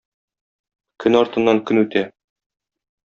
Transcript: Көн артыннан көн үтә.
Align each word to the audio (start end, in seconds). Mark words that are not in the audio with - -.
Көн 1.03 1.17
артыннан 1.19 1.61
көн 1.71 1.81
үтә. 1.83 2.03